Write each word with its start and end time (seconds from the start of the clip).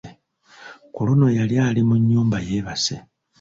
Ku 0.93 0.99
luno 1.07 1.27
yali 1.37 1.55
ali 1.67 1.81
mu 1.87 1.95
nnyumba 2.01 2.37
yeebase. 2.47 2.95